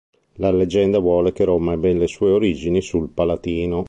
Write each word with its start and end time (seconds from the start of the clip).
La 0.37 0.49
leggenda 0.49 0.97
vuole 0.97 1.31
che 1.31 1.43
Roma 1.43 1.73
ebbe 1.73 1.93
le 1.93 2.07
sue 2.07 2.31
origini 2.31 2.81
sul 2.81 3.09
Palatino. 3.09 3.79